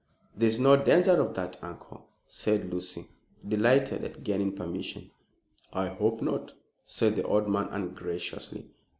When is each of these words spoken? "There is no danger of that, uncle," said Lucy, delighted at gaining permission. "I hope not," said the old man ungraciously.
"There 0.35 0.49
is 0.49 0.57
no 0.57 0.77
danger 0.77 1.11
of 1.21 1.35
that, 1.35 1.59
uncle," 1.63 2.09
said 2.25 2.73
Lucy, 2.73 3.07
delighted 3.47 4.03
at 4.03 4.23
gaining 4.23 4.55
permission. 4.55 5.11
"I 5.71 5.89
hope 5.89 6.23
not," 6.23 6.53
said 6.83 7.15
the 7.15 7.23
old 7.27 7.47
man 7.47 7.67
ungraciously. 7.69 8.65